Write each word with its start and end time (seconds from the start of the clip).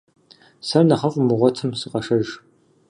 Сэр 0.67 0.83
нэхъыфI 0.87 1.19
умыгъуэтым, 1.21 1.71
сыкъэшэж. 1.79 2.27